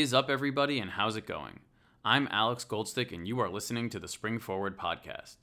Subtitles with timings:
[0.00, 1.60] is up, everybody, and how's it going?
[2.04, 5.36] I'm Alex Goldstick, and you are listening to the Spring Forward podcast.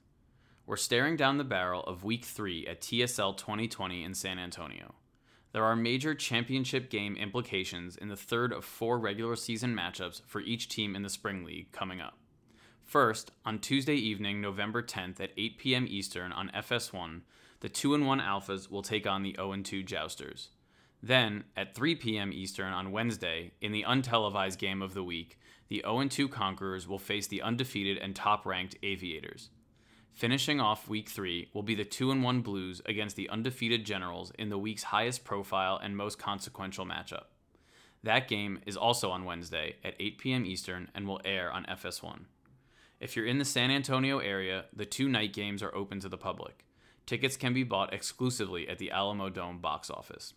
[0.66, 4.96] We're staring down the barrel of Week 3 at TSL 2020 in San Antonio.
[5.54, 10.42] There are major championship game implications in the third of four regular season matchups for
[10.42, 12.18] each team in the Spring League coming up.
[12.84, 15.86] First, on Tuesday evening, November 10th at 8 p.m.
[15.90, 17.22] Eastern on FS1,
[17.62, 20.50] the 2 1 Alphas will take on the 0 2 Jousters.
[21.04, 22.32] Then, at 3 p.m.
[22.32, 27.00] Eastern on Wednesday, in the untelevised game of the week, the 0 2 Conquerors will
[27.00, 29.50] face the undefeated and top ranked Aviators.
[30.14, 34.50] Finishing off Week 3 will be the 2 1 Blues against the undefeated Generals in
[34.50, 37.26] the week's highest profile and most consequential matchup.
[38.04, 40.46] That game is also on Wednesday at 8 p.m.
[40.46, 42.26] Eastern and will air on FS1.
[43.00, 46.18] If you're in the San Antonio area, the two night games are open to the
[46.18, 46.66] public.
[47.06, 50.34] Tickets can be bought exclusively at the Alamodome box office.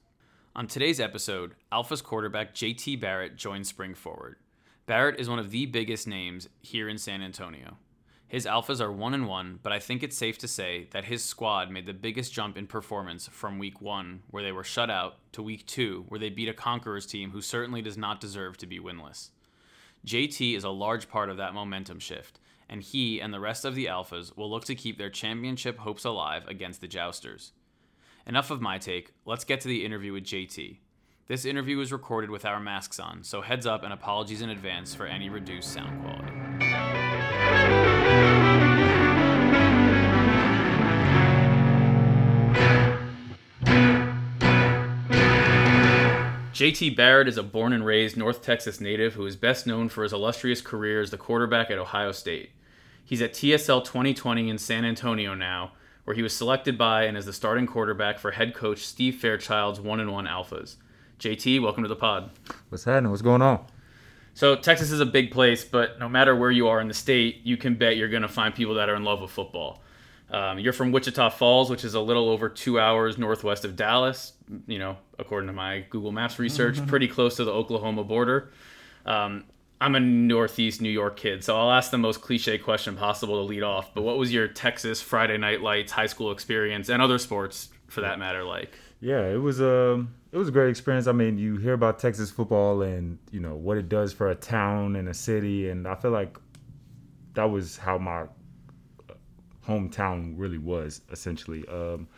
[0.57, 4.37] On today's episode, Alpha's quarterback JT Barrett joins Spring Forward.
[4.87, 7.79] Barrett is one of the biggest names here in San Antonio.
[8.29, 11.25] His Alphas are 1 and 1, but I think it's safe to say that his
[11.25, 15.17] squad made the biggest jump in performance from week 1, where they were shut out,
[15.33, 18.67] to week 2, where they beat a Conquerors team who certainly does not deserve to
[18.69, 19.31] be winless.
[20.07, 22.39] JT is a large part of that momentum shift,
[22.69, 26.05] and he and the rest of the Alphas will look to keep their championship hopes
[26.05, 27.51] alive against the Jousters.
[28.27, 30.79] Enough of my take, let's get to the interview with JT.
[31.27, 34.95] This interview was recorded with our masks on, so heads up and apologies in advance
[34.95, 36.33] for any reduced sound quality.
[46.55, 50.03] JT Barrett is a born and raised North Texas native who is best known for
[50.03, 52.53] his illustrious career as the quarterback at Ohio State.
[53.05, 55.73] He's at TSL 2020 in San Antonio now,
[56.05, 59.81] where he was selected by and is the starting quarterback for head coach Steve Fairchild's
[59.81, 60.77] 1 and 1 Alphas.
[61.19, 62.31] JT, welcome to the pod.
[62.69, 63.11] What's happening?
[63.11, 63.65] What's going on?
[64.35, 67.41] So, Texas is a big place, but no matter where you are in the state,
[67.45, 69.81] you can bet you're going to find people that are in love with football.
[70.31, 74.33] Um, you're from Wichita Falls, which is a little over two hours northwest of Dallas,
[74.67, 78.51] you know, according to my Google Maps research, pretty close to the Oklahoma border.
[79.07, 79.45] Um,
[79.85, 83.43] I'm a Northeast New York kid, so I'll ask the most cliche question possible to
[83.43, 83.93] lead off.
[83.93, 88.01] But what was your Texas Friday Night Lights high school experience and other sports for
[88.01, 88.79] that matter like?
[89.01, 91.07] Yeah, it was a it was a great experience.
[91.07, 94.35] I mean, you hear about Texas football and you know what it does for a
[94.35, 96.39] town and a city, and I feel like
[97.35, 98.27] that was how my uh,
[99.69, 101.63] hometown really was essentially.
[101.69, 102.09] Um,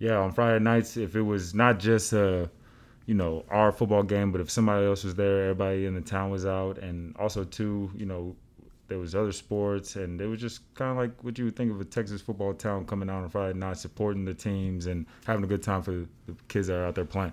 [0.00, 2.50] yeah, on Friday nights, if it was not just a
[3.06, 6.30] you know our football game, but if somebody else was there, everybody in the town
[6.30, 8.34] was out, and also too, you know,
[8.88, 11.70] there was other sports, and it was just kind of like what you would think
[11.70, 15.44] of a Texas football town coming out on Friday night, supporting the teams and having
[15.44, 16.06] a good time for the
[16.48, 17.32] kids that are out there playing.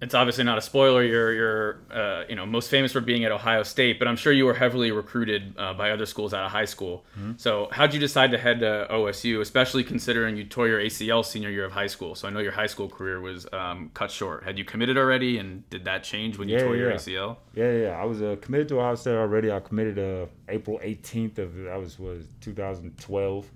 [0.00, 1.02] It's obviously not a spoiler.
[1.02, 4.32] You're you're uh, you know most famous for being at Ohio State, but I'm sure
[4.32, 7.04] you were heavily recruited uh, by other schools out of high school.
[7.18, 7.32] Mm-hmm.
[7.36, 11.50] So how'd you decide to head to OSU, especially considering you tore your ACL senior
[11.50, 12.14] year of high school?
[12.14, 14.44] So I know your high school career was um, cut short.
[14.44, 16.82] Had you committed already, and did that change when you yeah, tore yeah.
[16.82, 17.36] your ACL?
[17.54, 18.00] Yeah, yeah.
[18.00, 19.50] I was uh, committed to Ohio State already.
[19.50, 23.50] I committed uh, April 18th of that was was 2012.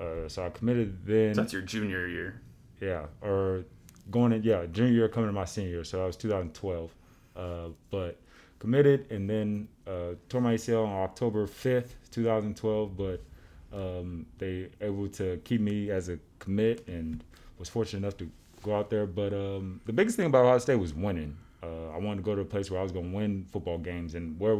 [0.00, 1.34] Uh, so I committed then.
[1.34, 2.40] So that's your junior year.
[2.80, 3.64] Yeah, or
[4.10, 6.94] going in, yeah, junior year coming to my senior year, so that was 2012.
[7.34, 8.18] Uh, but
[8.58, 12.96] committed and then uh, tore my ACL on October 5th, 2012.
[12.96, 13.22] But
[13.72, 17.24] um, they able to keep me as a commit and
[17.58, 18.30] was fortunate enough to
[18.62, 19.06] go out there.
[19.06, 21.36] But um, the biggest thing about Ohio State was winning.
[21.62, 23.78] Uh, I wanted to go to a place where I was going to win football
[23.78, 24.58] games, and where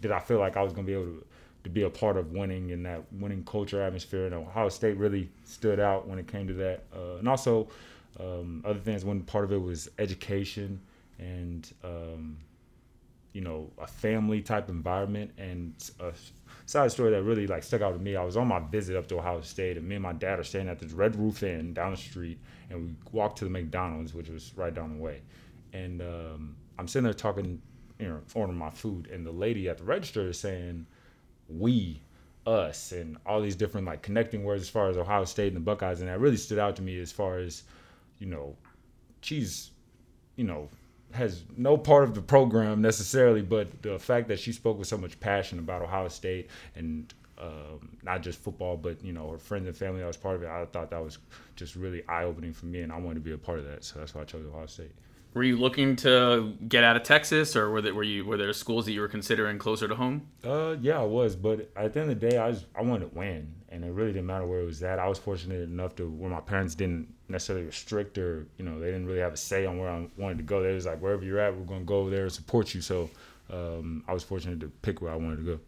[0.00, 1.24] did I feel like I was going to be able to
[1.64, 4.26] to be a part of winning in that winning culture atmosphere.
[4.26, 6.84] And Ohio State really stood out when it came to that.
[6.94, 7.68] Uh, and also,
[8.20, 10.80] um, other things, one part of it was education
[11.18, 12.38] and, um,
[13.32, 15.30] you know, a family type environment.
[15.38, 16.12] And a
[16.66, 19.06] side story that really like stuck out to me, I was on my visit up
[19.08, 21.72] to Ohio State, and me and my dad are staying at this Red Roof Inn
[21.74, 22.38] down the street,
[22.70, 25.22] and we walked to the McDonald's, which was right down the way.
[25.72, 27.60] And um, I'm sitting there talking,
[27.98, 30.86] you know, ordering my food, and the lady at the register is saying,
[31.48, 32.02] "We."
[32.46, 35.60] us and all these different like connecting words as far as Ohio State and the
[35.60, 37.64] Buckeyes and that really stood out to me as far as
[38.18, 38.56] you know,
[39.20, 39.70] she's,
[40.36, 40.68] you know,
[41.12, 44.98] has no part of the program necessarily, but the fact that she spoke with so
[44.98, 49.66] much passion about Ohio State and um, not just football, but you know her friends
[49.66, 50.48] and family that was part of it.
[50.48, 51.18] I thought that was
[51.56, 53.84] just really eye opening for me, and I wanted to be a part of that.
[53.84, 54.92] So that's why I chose Ohio State.
[55.38, 58.52] Were you looking to get out of Texas, or were there, were you were there
[58.52, 60.26] schools that you were considering closer to home?
[60.42, 63.12] Uh, yeah, I was, but at the end of the day, I was, I wanted
[63.12, 64.98] to win, and it really didn't matter where it was at.
[64.98, 68.86] I was fortunate enough to where my parents didn't necessarily restrict or you know they
[68.86, 70.60] didn't really have a say on where I wanted to go.
[70.60, 72.80] They was like wherever you're at, we're gonna go there and support you.
[72.80, 73.08] So
[73.48, 75.60] um, I was fortunate to pick where I wanted to go.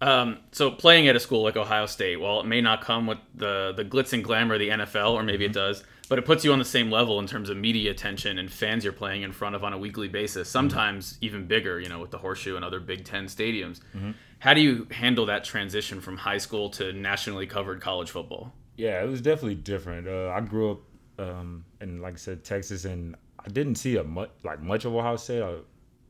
[0.00, 3.18] Um, so playing at a school like Ohio State, while it may not come with
[3.32, 5.54] the the glitz and glamour of the NFL, or maybe it mm-hmm.
[5.54, 8.50] does, but it puts you on the same level in terms of media attention and
[8.50, 10.48] fans you're playing in front of on a weekly basis.
[10.48, 11.24] Sometimes mm-hmm.
[11.24, 13.80] even bigger, you know, with the Horseshoe and other Big Ten stadiums.
[13.94, 14.12] Mm-hmm.
[14.38, 18.52] How do you handle that transition from high school to nationally covered college football?
[18.76, 20.06] Yeah, it was definitely different.
[20.06, 20.80] Uh, I grew up
[21.18, 24.94] um, in, like I said, Texas, and I didn't see a much like much of
[24.94, 25.42] Ohio State.
[25.42, 25.56] I,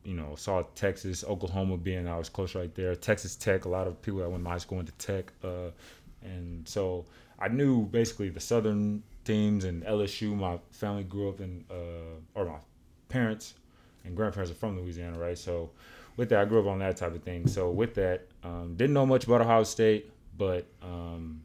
[0.05, 2.95] you know, saw Texas, Oklahoma being I was close right there.
[2.95, 5.71] Texas Tech, a lot of people that went to high school went to Tech, uh,
[6.23, 7.07] and so
[7.39, 10.35] I knew basically the Southern teams and LSU.
[10.35, 12.59] My family grew up in, uh, or my
[13.09, 13.55] parents
[14.05, 15.37] and grandparents are from Louisiana, right?
[15.37, 15.71] So
[16.17, 17.47] with that, I grew up on that type of thing.
[17.47, 21.43] So with that, um, didn't know much about Ohio State, but um,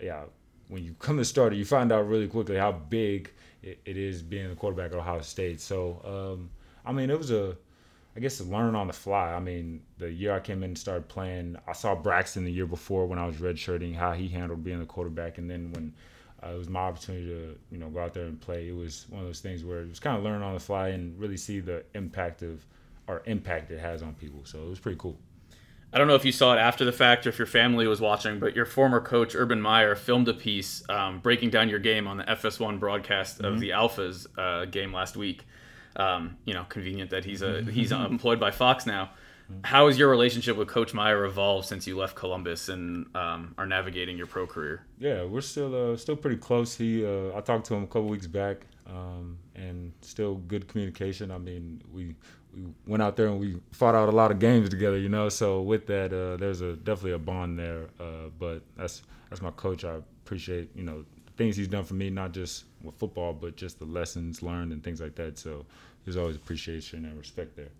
[0.00, 0.24] yeah,
[0.68, 3.30] when you come to start it, you find out really quickly how big
[3.62, 5.60] it, it is being a quarterback at Ohio State.
[5.60, 6.50] So, um,
[6.84, 7.56] I mean, it was a,
[8.16, 9.32] I guess, a learn on the fly.
[9.32, 12.66] I mean, the year I came in and started playing, I saw Braxton the year
[12.66, 15.38] before when I was redshirting, how he handled being a quarterback.
[15.38, 15.94] And then when
[16.44, 19.06] uh, it was my opportunity to, you know, go out there and play, it was
[19.08, 21.36] one of those things where it was kind of learn on the fly and really
[21.36, 22.64] see the impact of,
[23.06, 24.40] or impact it has on people.
[24.44, 25.16] So it was pretty cool.
[25.92, 28.00] I don't know if you saw it after the fact or if your family was
[28.00, 32.08] watching, but your former coach Urban Meyer filmed a piece um, breaking down your game
[32.08, 33.46] on the FS1 broadcast mm-hmm.
[33.46, 35.46] of the Alphas uh, game last week.
[35.96, 39.10] Um, you know, convenient that he's a he's employed by Fox now.
[39.62, 43.66] How has your relationship with Coach Meyer evolved since you left Columbus and um, are
[43.66, 44.84] navigating your pro career?
[44.98, 46.76] Yeah, we're still uh, still pretty close.
[46.76, 51.30] He uh, I talked to him a couple weeks back, um, and still good communication.
[51.30, 52.14] I mean, we
[52.54, 55.28] we went out there and we fought out a lot of games together, you know.
[55.28, 57.88] So with that, uh, there's a definitely a bond there.
[58.00, 59.84] Uh, but that's that's my coach.
[59.84, 61.04] I appreciate you know
[61.36, 64.82] things he's done for me, not just with football, but just the lessons learned and
[64.82, 65.38] things like that.
[65.38, 65.66] So
[66.04, 67.70] there's always appreciation and respect there.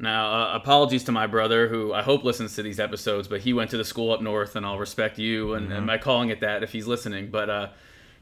[0.00, 3.52] Now, uh, apologies to my brother, who I hope listens to these episodes, but he
[3.52, 5.76] went to the school up north, and I'll respect you and, mm-hmm.
[5.76, 7.30] and my calling it that if he's listening.
[7.30, 7.68] But uh,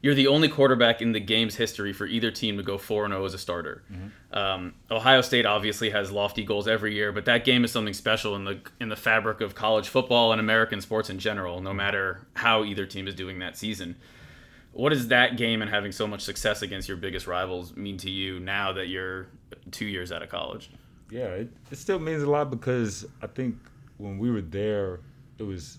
[0.01, 3.23] you're the only quarterback in the game's history for either team to go 4 0
[3.23, 3.83] as a starter.
[3.91, 4.37] Mm-hmm.
[4.37, 8.35] Um, Ohio State obviously has lofty goals every year, but that game is something special
[8.35, 12.27] in the in the fabric of college football and American sports in general, no matter
[12.33, 13.95] how either team is doing that season.
[14.73, 18.09] What does that game and having so much success against your biggest rivals mean to
[18.09, 19.27] you now that you're
[19.71, 20.69] two years out of college?
[21.09, 23.55] Yeah, it, it still means a lot because I think
[23.97, 24.99] when we were there,
[25.37, 25.77] it was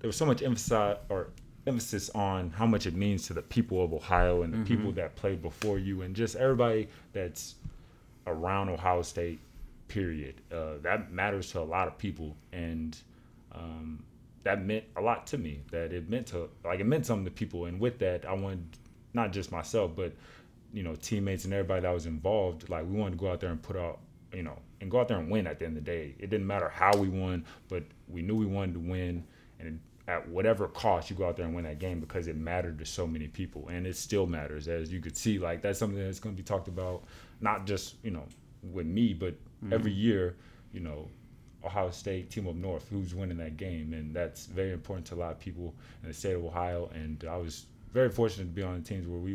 [0.00, 1.28] there was so much emphasis or
[1.66, 4.66] emphasis on how much it means to the people of Ohio and the mm-hmm.
[4.66, 7.56] people that played before you and just everybody that's
[8.26, 9.38] around Ohio State.
[9.88, 10.36] Period.
[10.52, 12.96] Uh, that matters to a lot of people, and
[13.52, 14.04] um,
[14.44, 15.58] that meant a lot to me.
[15.72, 18.64] That it meant to like it meant something to people, and with that, I wanted
[19.14, 20.12] not just myself, but
[20.72, 23.50] you know teammates and everybody that was involved, like we wanted to go out there
[23.50, 23.98] and put out
[24.32, 26.14] you know and go out there and win at the end of the day.
[26.18, 29.24] It didn't matter how we won, but we knew we wanted to win,
[29.58, 32.78] and at whatever cost, you go out there and win that game because it mattered
[32.78, 34.68] to so many people, and it still matters.
[34.68, 37.04] As you could see, like that's something that's going to be talked about,
[37.40, 38.24] not just you know
[38.72, 39.72] with me, but mm-hmm.
[39.72, 40.36] every year,
[40.72, 41.08] you know.
[41.62, 45.16] Ohio State, Team Up North, who's winning that game, and that's very important to a
[45.16, 46.90] lot of people in the state of Ohio.
[46.94, 49.34] And I was very fortunate to be on the teams where we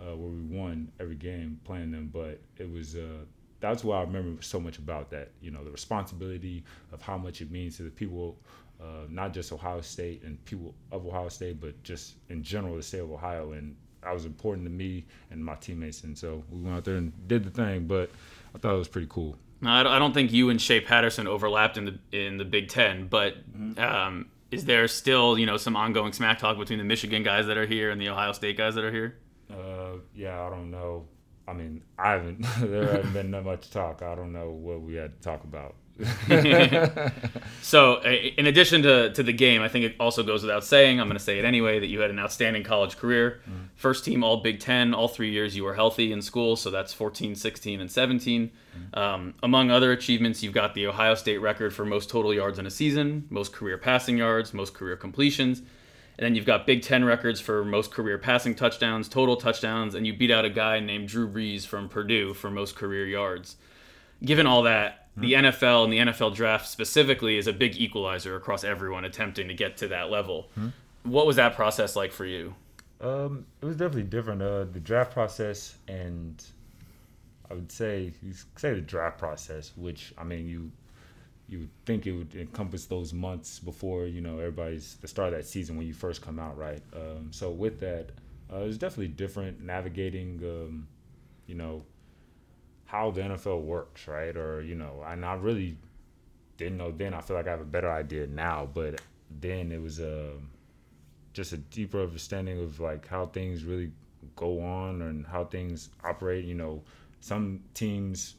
[0.00, 2.10] uh, where we won every game playing them.
[2.12, 3.24] But it was uh,
[3.62, 5.30] that's why I remember so much about that.
[5.40, 8.36] You know, the responsibility of how much it means to the people,
[8.80, 12.82] uh, not just Ohio State and people of Ohio State, but just in general the
[12.82, 13.52] state of Ohio.
[13.52, 16.02] And that was important to me and my teammates.
[16.02, 17.86] And so we went out there and did the thing.
[17.86, 18.10] But
[18.52, 19.38] I thought it was pretty cool.
[19.60, 23.06] No, I don't think you and Shea Patterson overlapped in the in the Big Ten,
[23.06, 23.34] but.
[23.56, 23.80] Mm-hmm.
[23.80, 27.56] Um, is there still you know some ongoing smack talk between the Michigan guys that
[27.56, 29.16] are here and the Ohio State guys that are here?
[29.50, 31.06] Uh, yeah, I don't know.
[31.46, 32.42] I mean, I haven't.
[32.60, 34.02] there hasn't been that much talk.
[34.02, 35.74] I don't know what we had to talk about.
[37.62, 41.06] so, in addition to, to the game, I think it also goes without saying, I'm
[41.06, 43.40] going to say it anyway, that you had an outstanding college career.
[43.42, 43.64] Mm-hmm.
[43.76, 46.92] First team All Big Ten, all three years you were healthy in school, so that's
[46.92, 48.50] 14, 16, and 17.
[48.50, 48.98] Mm-hmm.
[48.98, 52.66] Um, among other achievements, you've got the Ohio State record for most total yards in
[52.66, 55.62] a season, most career passing yards, most career completions.
[56.18, 60.06] And then you've got Big Ten records for most career passing touchdowns, total touchdowns, and
[60.06, 63.56] you beat out a guy named Drew Brees from Purdue for most career yards.
[64.22, 65.20] Given all that, mm-hmm.
[65.22, 69.54] the NFL and the NFL draft specifically is a big equalizer across everyone attempting to
[69.54, 70.48] get to that level.
[70.58, 71.10] Mm-hmm.
[71.10, 72.54] What was that process like for you?
[73.00, 74.42] Um, it was definitely different.
[74.42, 76.44] Uh, the draft process and
[77.52, 80.70] I would say you say the draft process, which I mean you
[81.52, 85.38] you would think it would encompass those months before you know everybody's the start of
[85.38, 86.82] that season when you first come out, right?
[86.96, 88.10] Um, so with that,
[88.50, 90.88] uh, it was definitely different navigating, um,
[91.46, 91.82] you know,
[92.86, 94.34] how the NFL works, right?
[94.34, 95.76] Or you know, and I really
[96.56, 97.12] didn't know then.
[97.12, 99.00] I feel like I have a better idea now, but
[99.40, 100.34] then it was a uh,
[101.34, 103.92] just a deeper understanding of like how things really
[104.36, 106.46] go on and how things operate.
[106.46, 106.82] You know,
[107.20, 108.36] some teams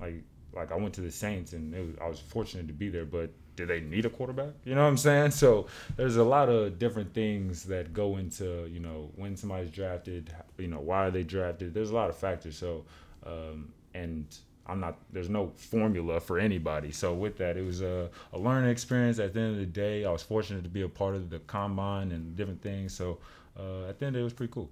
[0.00, 0.22] like
[0.54, 3.30] like I went to the Saints and was, I was fortunate to be there, but
[3.56, 4.54] do they need a quarterback?
[4.64, 5.30] You know what I'm saying?
[5.42, 5.66] So
[5.96, 10.68] there's a lot of different things that go into you know when somebody's drafted, you
[10.68, 11.74] know why are they drafted?
[11.74, 12.56] There's a lot of factors.
[12.56, 12.84] So
[13.26, 14.26] um, and
[14.66, 16.92] I'm not there's no formula for anybody.
[16.92, 19.18] So with that, it was a, a learning experience.
[19.18, 21.40] At the end of the day, I was fortunate to be a part of the
[21.40, 22.94] combine and different things.
[22.94, 23.18] So
[23.58, 24.70] uh, at the end, it was pretty cool.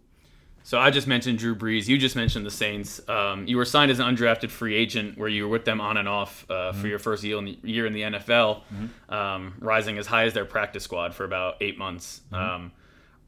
[0.62, 1.88] So I just mentioned Drew Brees.
[1.88, 3.00] You just mentioned the Saints.
[3.09, 5.97] Um, you were signed as an undrafted free agent, where you were with them on
[5.97, 6.81] and off uh, mm-hmm.
[6.81, 9.14] for your first year in the, year in the NFL, mm-hmm.
[9.14, 12.21] um, rising as high as their practice squad for about eight months.
[12.31, 12.43] Mm-hmm.
[12.43, 12.73] Um,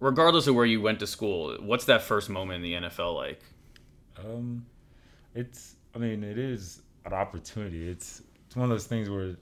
[0.00, 3.40] regardless of where you went to school, what's that first moment in the NFL like?
[4.18, 4.66] Um,
[5.34, 5.76] it's.
[5.94, 7.88] I mean, it is an opportunity.
[7.88, 9.36] It's it's one of those things where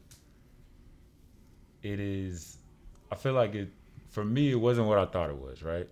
[1.82, 2.58] it is.
[3.10, 3.70] I feel like it.
[4.10, 5.62] For me, it wasn't what I thought it was.
[5.62, 5.88] Right.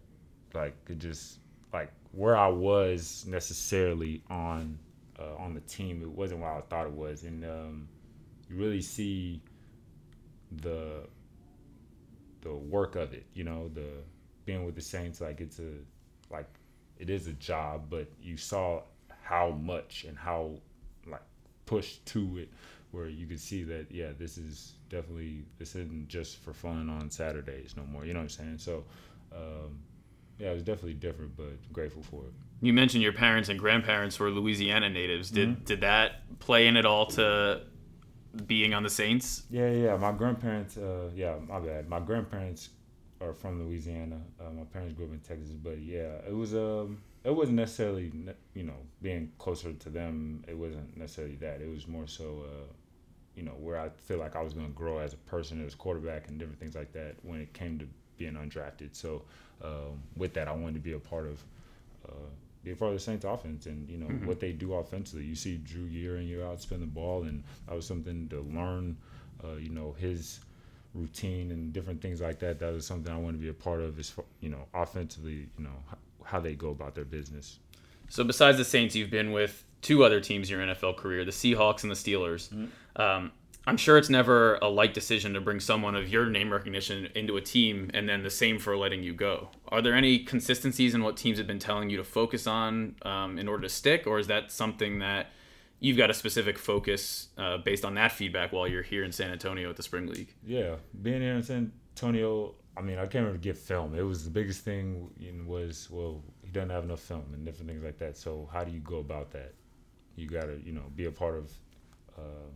[0.55, 1.39] Like it just
[1.73, 4.79] like where I was necessarily on
[5.19, 6.03] uh, on the team.
[6.03, 7.89] It wasn't what I thought it was, and um,
[8.49, 9.43] you really see
[10.63, 11.07] the
[12.41, 13.27] the work of it.
[13.35, 13.89] You know, the
[14.45, 15.73] being with the Saints, like it's a
[16.31, 16.49] like
[16.99, 18.83] it is a job, but you saw
[19.23, 20.53] how much and how
[21.07, 21.23] like
[21.67, 22.49] pushed to it,
[22.93, 27.11] where you could see that yeah, this is definitely this isn't just for fun on
[27.11, 28.07] Saturdays no more.
[28.07, 28.59] You know what I'm saying?
[28.59, 28.85] So.
[29.31, 29.81] Um,
[30.39, 32.33] yeah, it was definitely different, but grateful for it.
[32.61, 35.31] You mentioned your parents and grandparents were Louisiana natives.
[35.31, 35.65] Did mm-hmm.
[35.65, 37.63] did that play in at all to
[38.47, 39.45] being on the Saints?
[39.51, 39.97] Yeah, yeah.
[39.97, 41.89] My grandparents, uh, yeah, my bad.
[41.89, 42.71] My grandparents
[43.21, 44.21] are from Louisiana.
[44.41, 48.13] Uh, my parents grew up in Texas, but yeah, it was um, it wasn't necessarily
[48.55, 50.45] you know being closer to them.
[50.49, 51.61] It wasn't necessarily that.
[51.61, 52.45] It was more so.
[52.47, 52.73] Uh,
[53.35, 55.73] you know where I feel like I was going to grow as a person as
[55.73, 58.97] quarterback and different things like that when it came to being undrafted.
[58.97, 59.23] So
[59.63, 61.43] um, with that, I wanted to be a part of
[62.09, 62.29] uh,
[62.65, 64.27] be a part of the Saints offense and you know mm-hmm.
[64.27, 65.25] what they do offensively.
[65.25, 68.41] You see Drew year in year out spin the ball, and that was something to
[68.41, 68.97] learn.
[69.43, 70.41] Uh, you know his
[70.95, 72.59] routine and different things like that.
[72.59, 73.99] That was something I wanted to be a part of.
[73.99, 75.77] As far, you know, offensively, you know
[76.25, 77.59] how they go about their business.
[78.09, 81.31] So besides the Saints, you've been with two other teams in your NFL career: the
[81.31, 82.49] Seahawks and the Steelers.
[82.49, 83.01] Mm-hmm.
[83.01, 83.33] Um,
[83.69, 87.37] I'm sure it's never a light decision to bring someone of your name recognition into
[87.37, 89.51] a team and then the same for letting you go.
[89.69, 93.39] Are there any consistencies in what teams have been telling you to focus on um,
[93.39, 95.33] in order to stick, or is that something that
[95.81, 99.31] you've got a specific focus uh, based on that feedback while you're here in San
[99.31, 100.33] Antonio at the Spring League?
[100.47, 103.95] Yeah, being here in San Antonio, I mean, I came here to get film.
[103.95, 105.11] It was the biggest thing
[105.47, 108.17] was well, he doesn't have enough film and different things like that.
[108.17, 109.53] So how do you go about that?
[110.17, 111.53] You got to you know be a part of.
[112.17, 112.49] Uh,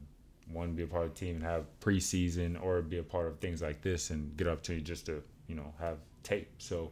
[0.53, 3.39] one be a part of the team and have preseason or be a part of
[3.39, 6.91] things like this and get opportunity just to you know have tape so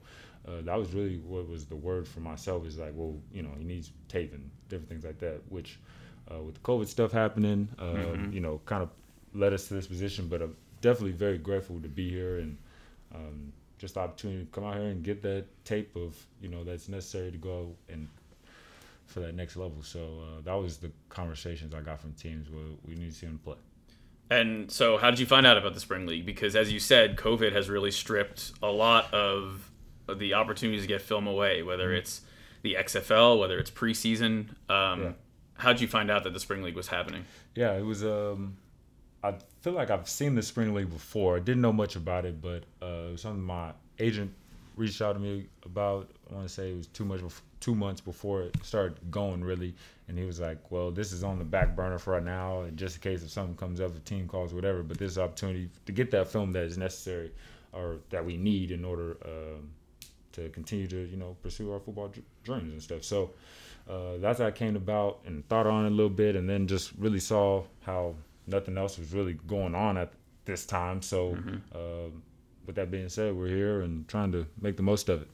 [0.48, 3.50] uh, that was really what was the word for myself is like well you know
[3.58, 5.78] he needs tape and different things like that which
[6.30, 8.32] uh, with the covid stuff happening uh, mm-hmm.
[8.32, 8.90] you know kind of
[9.34, 12.56] led us to this position but i'm definitely very grateful to be here and
[13.14, 16.64] um, just the opportunity to come out here and get that tape of you know
[16.64, 18.08] that's necessary to go and
[19.10, 19.82] for that next level.
[19.82, 22.48] So uh, that was the conversations I got from teams.
[22.50, 23.56] Where we need to see them play.
[24.30, 26.24] And so, how did you find out about the spring league?
[26.24, 29.70] Because as you said, COVID has really stripped a lot of
[30.08, 31.62] the opportunities to get film away.
[31.62, 31.98] Whether mm-hmm.
[31.98, 32.22] it's
[32.62, 34.50] the XFL, whether it's preseason.
[34.70, 35.12] Um, yeah.
[35.54, 37.24] How did you find out that the spring league was happening?
[37.54, 38.04] Yeah, it was.
[38.04, 38.56] Um,
[39.22, 41.36] I feel like I've seen the spring league before.
[41.36, 44.32] I didn't know much about it, but uh, it something my agent
[44.76, 46.10] reached out to me about.
[46.30, 47.20] I want to say it was too much
[47.60, 49.74] two months before it started going really,
[50.08, 52.76] and he was like, "Well, this is on the back burner for right now, and
[52.76, 54.82] just in case if something comes up, the team calls, whatever.
[54.82, 57.32] But this opportunity to get that film that is necessary,
[57.72, 59.70] or that we need in order um,
[60.32, 62.12] to continue to you know pursue our football
[62.44, 63.30] dreams and stuff." So
[63.88, 66.66] uh, that's how it came about and thought on it a little bit, and then
[66.66, 68.14] just really saw how
[68.46, 70.12] nothing else was really going on at
[70.44, 71.02] this time.
[71.02, 71.32] So.
[71.32, 71.56] Mm-hmm.
[71.74, 72.10] Uh,
[72.66, 75.28] with that being said, we're here and trying to make the most of it.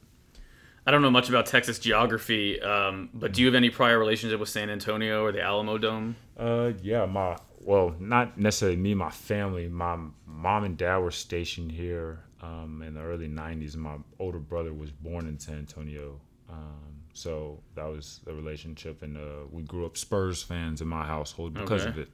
[0.87, 4.39] I don't know much about Texas geography, um, but do you have any prior relationship
[4.39, 6.15] with San Antonio or the Alamodome?
[6.39, 9.67] Uh, yeah, my well, not necessarily me, my family.
[9.67, 13.75] My mom and dad were stationed here um, in the early '90s.
[13.75, 19.17] My older brother was born in San Antonio, um, so that was the relationship, and
[19.17, 21.91] uh, we grew up Spurs fans in my household because okay.
[21.91, 22.09] of it.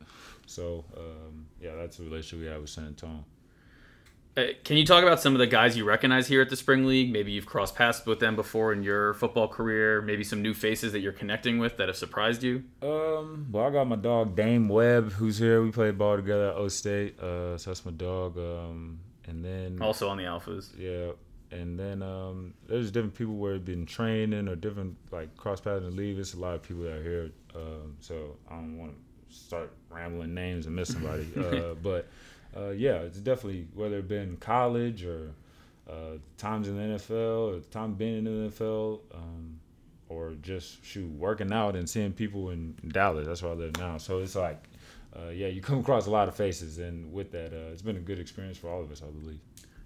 [0.46, 3.24] So um, yeah, that's the relationship we have with San Antonio.
[4.34, 6.86] Uh, can you talk about some of the guys you recognize here at the Spring
[6.86, 7.12] League?
[7.12, 10.00] Maybe you've crossed paths with them before in your football career.
[10.00, 12.64] Maybe some new faces that you're connecting with that have surprised you.
[12.80, 15.62] Um, well, I got my dog Dame Webb, who's here.
[15.62, 17.20] We played ball together at O State.
[17.20, 18.38] Uh, so that's my dog.
[18.38, 20.70] Um, and then also on the Alphas.
[20.78, 21.12] Yeah,
[21.56, 25.84] and then um, there's different people where have been training or different like cross paths
[25.84, 26.18] and leave.
[26.18, 27.30] It's a lot of people that are here.
[27.54, 31.26] Um, so I don't want to start rambling names and miss somebody.
[31.36, 32.08] uh, but
[32.56, 35.34] uh, yeah, it's definitely whether it been college or
[35.88, 39.58] uh, times in the NFL or time being in the NFL, um,
[40.08, 43.26] or just shoot working out and seeing people in Dallas.
[43.26, 43.96] That's where I live now.
[43.96, 44.68] So it's like,
[45.16, 47.96] uh, yeah, you come across a lot of faces, and with that, uh, it's been
[47.96, 49.40] a good experience for all of us, I believe.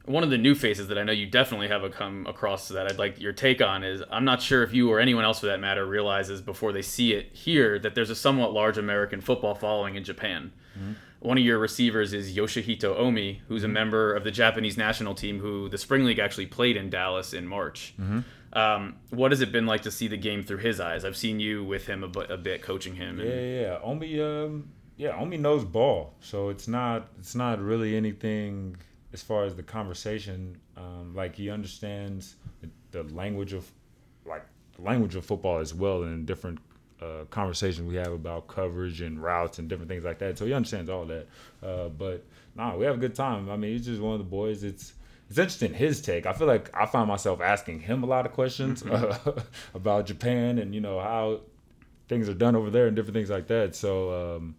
[0.05, 2.99] One of the new faces that I know you definitely have come across that I'd
[2.99, 5.59] like your take on is I'm not sure if you or anyone else for that
[5.59, 9.97] matter realizes before they see it here that there's a somewhat large American football following
[9.97, 10.53] in Japan.
[10.79, 13.75] Mm-hmm one of your receivers is Yoshihito Omi, who's a mm-hmm.
[13.75, 17.47] member of the Japanese national team who the Spring League actually played in Dallas in
[17.47, 17.95] March.
[18.01, 18.21] Mm-hmm.
[18.53, 21.05] Um, what has it been like to see the game through his eyes?
[21.05, 23.21] I've seen you with him a, bit, a bit coaching him.
[23.21, 23.29] And...
[23.29, 28.77] Yeah, yeah, Omi, um, yeah, Omi knows ball, so it's not it's not really anything
[29.13, 30.59] as far as the conversation.
[30.77, 32.37] Um, like he understands
[32.93, 33.71] the language of
[34.25, 36.59] like the language of football as well in different
[37.01, 40.39] uh, conversations we have about coverage and routes and different things like that.
[40.39, 41.27] So he understands all that.
[41.63, 43.51] Uh, but nah, we have a good time.
[43.51, 44.65] I mean, he's just one of the boys.
[44.65, 44.95] It's
[45.29, 46.25] it's interesting his take.
[46.25, 49.19] I feel like I find myself asking him a lot of questions uh,
[49.75, 51.41] about Japan and you know how
[52.09, 53.75] things are done over there and different things like that.
[53.75, 54.55] So um,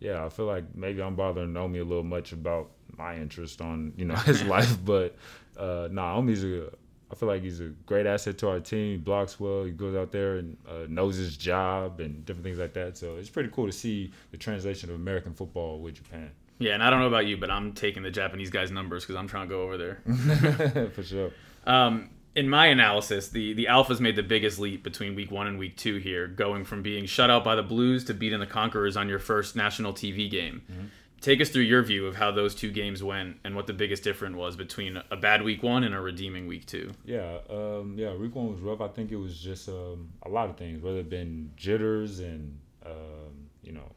[0.00, 3.92] yeah, I feel like maybe I'm bothering Omi a little much about my interest on
[3.96, 5.16] you know his life, but
[5.56, 6.70] uh, nah, Omi's a
[7.12, 8.92] I feel like he's a great asset to our team.
[8.92, 9.64] He blocks well.
[9.64, 12.96] He goes out there and uh, knows his job and different things like that.
[12.96, 16.30] So it's pretty cool to see the translation of American football with Japan.
[16.58, 19.16] Yeah, and I don't know about you, but I'm taking the Japanese guys' numbers because
[19.16, 20.90] I'm trying to go over there.
[20.94, 21.32] For sure.
[21.66, 25.58] Um, in my analysis, the the Alphas made the biggest leap between week one and
[25.58, 28.96] week two here, going from being shut out by the Blues to beating the Conquerors
[28.96, 30.62] on your first national TV game.
[30.70, 30.86] Mm-hmm
[31.22, 34.02] take us through your view of how those two games went and what the biggest
[34.02, 36.90] difference was between a bad week one and a redeeming week two.
[37.04, 38.80] Yeah, um, yeah, week one was rough.
[38.80, 42.58] I think it was just um, a lot of things, whether it been jitters and
[42.84, 43.92] um, you know,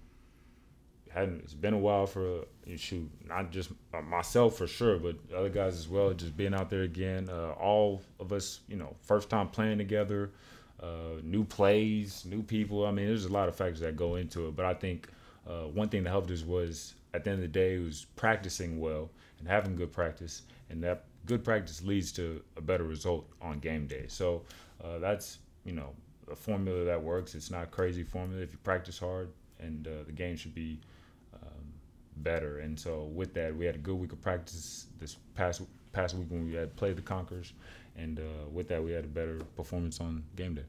[1.11, 3.71] hadn't it's been a while for uh, shoot not just
[4.03, 6.13] myself for sure, but other guys as well.
[6.13, 10.29] Just being out there again, uh, all of us, you know, first time playing together,
[10.81, 12.85] uh, new plays, new people.
[12.85, 15.09] I mean, there's a lot of factors that go into it, but I think.
[15.47, 18.79] Uh, one thing that helped us was at the end of the day, was practicing
[18.79, 23.59] well and having good practice, and that good practice leads to a better result on
[23.59, 24.05] game day.
[24.07, 24.43] So
[24.83, 25.89] uh, that's you know
[26.31, 27.35] a formula that works.
[27.35, 30.79] It's not crazy formula if you practice hard, and uh, the game should be
[31.33, 31.65] um,
[32.17, 32.59] better.
[32.59, 35.61] And so with that, we had a good week of practice this past
[35.93, 37.53] past week when we had played the Conquerors,
[37.95, 40.65] and uh, with that we had a better performance on game day.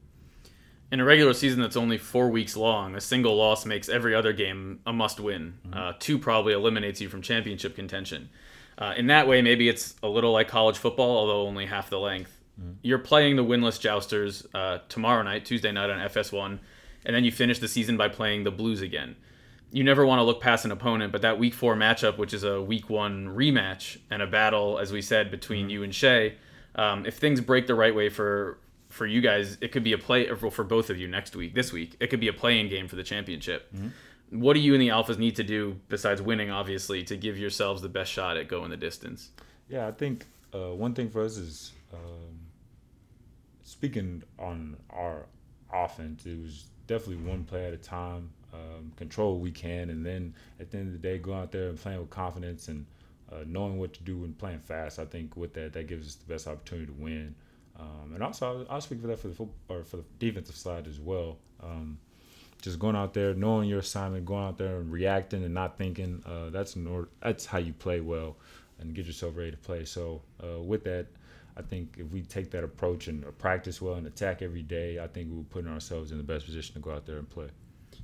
[0.89, 4.31] In a regular season that's only four weeks long, a single loss makes every other
[4.31, 5.55] game a must win.
[5.67, 5.77] Mm-hmm.
[5.77, 8.29] Uh, two probably eliminates you from championship contention.
[8.77, 11.99] Uh, in that way, maybe it's a little like college football, although only half the
[11.99, 12.39] length.
[12.59, 12.71] Mm-hmm.
[12.83, 16.59] You're playing the winless Jousters uh, tomorrow night, Tuesday night on FS1,
[17.05, 19.17] and then you finish the season by playing the Blues again.
[19.71, 22.45] You never want to look past an opponent, but that week four matchup, which is
[22.45, 25.69] a week one rematch and a battle, as we said, between mm-hmm.
[25.71, 26.35] you and Shea,
[26.75, 28.57] um, if things break the right way for
[28.89, 31.71] for you guys, it could be a play for both of you next week, this
[31.73, 31.95] week.
[31.99, 33.73] It could be a playing game for the championship.
[33.73, 34.41] Mm-hmm.
[34.41, 37.81] What do you and the Alphas need to do besides winning, obviously, to give yourselves
[37.81, 39.29] the best shot at going the distance?
[39.69, 42.39] Yeah, I think uh, one thing for us is um,
[43.63, 45.25] speaking on our
[45.71, 46.25] offense.
[46.25, 50.33] It was definitely one play at a time, um, control what we can, and then
[50.59, 52.85] at the end of the day, go out there and playing with confidence and
[53.31, 54.99] uh, knowing what to do and playing fast.
[54.99, 57.35] I think with that, that gives us the best opportunity to win.
[57.79, 60.55] Um, and also, I'll, I'll, speak for that for the football, or for the defensive
[60.55, 61.37] side as well.
[61.61, 61.99] Um,
[62.61, 66.23] just going out there, knowing your assignment, going out there and reacting and not thinking.
[66.25, 68.37] Uh, that's order, that's how you play well
[68.79, 69.85] and get yourself ready to play.
[69.85, 71.07] So uh, with that,
[71.55, 75.07] I think if we take that approach and practice well and attack every day, I
[75.07, 77.47] think we're putting ourselves in the best position to go out there and play.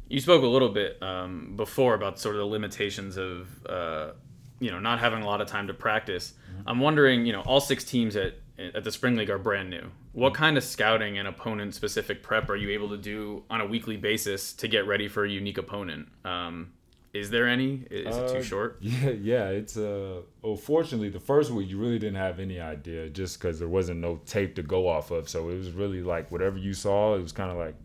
[0.07, 4.11] You spoke a little bit um, before about sort of the limitations of uh,
[4.59, 6.33] you know not having a lot of time to practice.
[6.33, 6.69] Mm-hmm.
[6.69, 9.91] I'm wondering, you know, all six teams at at the spring league are brand new.
[10.11, 13.65] What kind of scouting and opponent specific prep are you able to do on a
[13.65, 16.07] weekly basis to get ready for a unique opponent?
[16.23, 16.73] Um,
[17.13, 17.85] is there any?
[17.91, 18.77] Is it too uh, short?
[18.81, 19.47] Yeah, yeah.
[19.49, 20.21] It's uh.
[20.41, 23.99] Well, fortunately, the first week you really didn't have any idea, just because there wasn't
[23.99, 25.29] no tape to go off of.
[25.29, 27.15] So it was really like whatever you saw.
[27.15, 27.75] It was kind of like,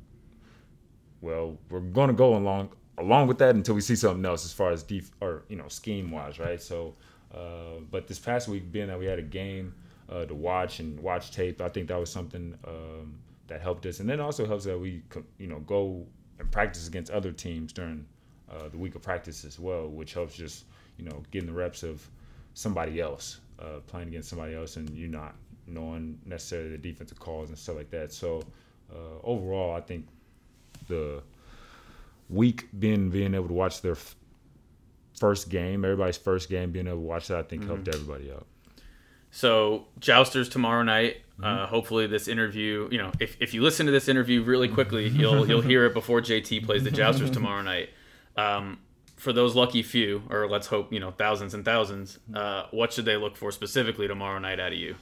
[1.20, 4.70] well, we're gonna go along along with that until we see something else as far
[4.70, 6.60] as deep or you know scheme wise, right?
[6.60, 6.94] So,
[7.34, 9.74] uh, but this past week, being that we had a game
[10.10, 11.60] uh, to watch and watch tape.
[11.60, 15.02] I think that was something um, that helped us, and then also helps that we
[15.38, 16.06] you know go
[16.38, 18.06] and practice against other teams during
[18.50, 20.64] uh, the week of practice as well, which helps just
[20.96, 22.06] you know getting the reps of
[22.54, 25.34] somebody else uh, playing against somebody else, and you're not
[25.66, 28.12] knowing necessarily the defensive calls and stuff like that.
[28.12, 28.42] So
[28.92, 30.06] uh, overall, I think
[30.88, 31.22] the
[32.30, 34.16] week being being able to watch their f-
[35.18, 37.74] first game, everybody's first game, being able to watch that, I think mm-hmm.
[37.74, 38.46] helped everybody out.
[39.30, 41.18] So jousters tomorrow night.
[41.40, 41.62] Uh, mm-hmm.
[41.62, 42.88] Uh, hopefully, this interview.
[42.90, 45.94] You know, if, if you listen to this interview really quickly, you'll you'll hear it
[45.94, 47.90] before JT plays the jousters tomorrow night.
[48.36, 48.78] Um,
[49.16, 53.04] for those lucky few, or let's hope you know thousands and thousands, uh, what should
[53.04, 54.96] they look for specifically tomorrow night out of you?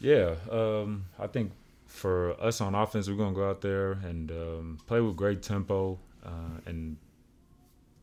[0.00, 1.52] Yeah, um, I think
[1.86, 5.98] for us on offense, we're gonna go out there and um, play with great tempo
[6.24, 6.96] uh, and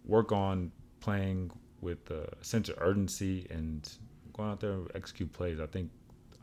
[0.06, 3.90] work on playing with a sense of urgency and
[4.40, 5.60] going out there and execute plays.
[5.60, 5.90] I think,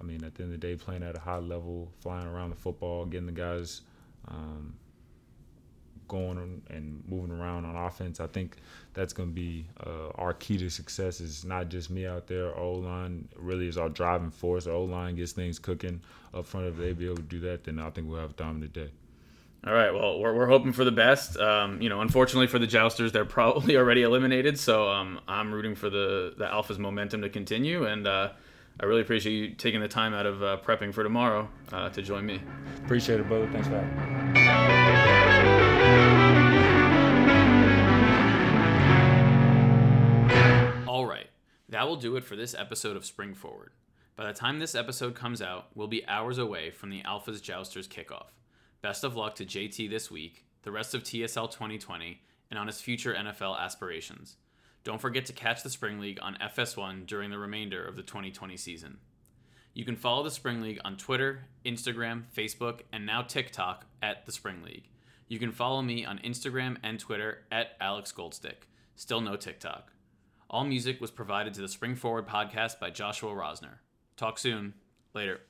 [0.01, 2.51] I mean, at the end of the day, playing at a high level, flying around
[2.51, 3.81] the football, getting the guys
[4.29, 4.75] um,
[6.09, 8.21] going and moving around on offense.
[8.21, 8.57] I think
[8.93, 11.21] that's going to be uh, our key to success.
[11.21, 12.55] Is not just me out there.
[12.57, 14.67] O line really is our driving force.
[14.67, 16.03] O line gets things cooking
[16.35, 16.67] up front.
[16.67, 18.91] If they be able to do that, then I think we'll have a dominant day.
[19.67, 19.93] All right.
[19.93, 21.37] Well, we're, we're hoping for the best.
[21.37, 24.61] Um, you know, unfortunately for the Jousters, they're probably already eliminated.
[24.61, 28.31] So um, I'm rooting for the the Alphas momentum to continue, and uh,
[28.79, 32.01] I really appreciate you taking the time out of uh, prepping for tomorrow uh, to
[32.03, 32.41] join me.
[32.85, 33.49] Appreciate it, brother.
[33.51, 34.41] Thanks for having me.
[40.87, 41.27] All right.
[41.71, 43.73] That will do it for this episode of Spring Forward.
[44.15, 47.89] By the time this episode comes out, we'll be hours away from the Alphas Jousters
[47.89, 48.29] kickoff.
[48.83, 52.81] Best of luck to JT this week, the rest of TSL 2020, and on his
[52.81, 54.37] future NFL aspirations.
[54.85, 58.57] Don't forget to catch the Spring League on FS1 during the remainder of the 2020
[58.57, 58.99] season.
[59.75, 64.33] You can follow the Spring League on Twitter, Instagram, Facebook, and now TikTok at the
[64.33, 64.89] Spring League.
[65.29, 68.69] You can follow me on Instagram and Twitter at Alex Goldstick.
[68.95, 69.93] Still no TikTok.
[70.49, 73.79] All music was provided to the Spring Forward podcast by Joshua Rosner.
[74.17, 74.75] Talk soon.
[75.15, 75.41] Later.